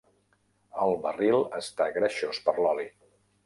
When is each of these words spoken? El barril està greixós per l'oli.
El 0.85 0.95
barril 1.03 1.39
està 1.59 1.89
greixós 2.01 2.43
per 2.49 2.59
l'oli. 2.65 2.91